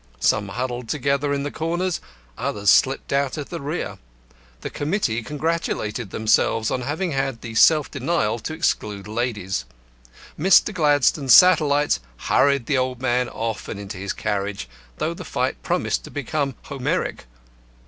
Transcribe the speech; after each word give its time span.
Some 0.19 0.47
huddled 0.47 0.89
together 0.89 1.31
in 1.31 1.43
the 1.43 1.51
corners, 1.51 2.01
others 2.35 2.71
slipped 2.71 3.13
out 3.13 3.37
at 3.37 3.51
the 3.51 3.61
rear. 3.61 3.99
The 4.61 4.71
committee 4.71 5.21
congratulated 5.21 6.09
themselves 6.09 6.71
on 6.71 6.81
having 6.81 7.11
had 7.11 7.41
the 7.41 7.53
self 7.53 7.91
denial 7.91 8.39
to 8.39 8.53
exclude 8.55 9.07
ladies. 9.07 9.63
Mr. 10.39 10.73
Gladstone's 10.73 11.35
satellites 11.35 11.99
hurried 12.17 12.65
the 12.65 12.79
old 12.79 12.99
man 12.99 13.29
off 13.29 13.67
and 13.67 13.79
into 13.79 13.99
his 13.99 14.11
carriage, 14.11 14.67
though 14.97 15.13
the 15.13 15.23
fight 15.23 15.61
promised 15.61 16.03
to 16.05 16.09
become 16.09 16.55
Homeric. 16.63 17.25